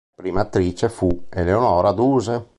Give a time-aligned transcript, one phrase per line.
[0.15, 2.49] Prima attrice fu Eleonora Duse.